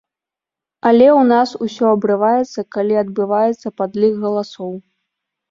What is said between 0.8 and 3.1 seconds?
Але ў нас усё абрываецца, калі